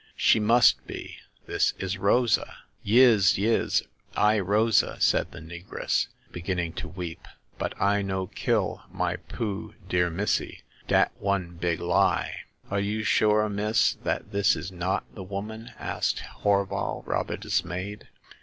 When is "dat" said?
10.87-11.11